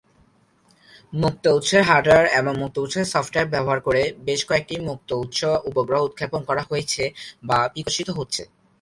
মুক্ত 1.13 1.43
উৎসের 1.49 1.83
হার্ডওয়্যার 1.83 2.25
এবং 2.39 2.53
মুক্ত 2.57 2.75
উৎসের 2.77 3.05
সফ্টওয়্যার 3.05 3.51
ব্যবহার 3.53 3.79
করে 3.81 4.01
বেশ 4.25 4.41
কয়েকটি 4.45 4.75
মুক্ত 4.89 5.09
উৎস 5.23 5.39
উপগ্রহ 5.69 5.99
উৎক্ষেপণ 6.03 6.41
করা 6.45 6.63
হয়েছে 6.69 7.03
বা 7.43 7.59
বিকশিত 7.75 8.07
হচ্ছে। 8.09 8.43